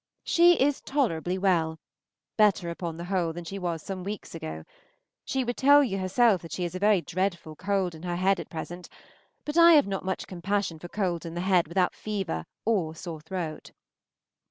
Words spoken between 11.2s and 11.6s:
in the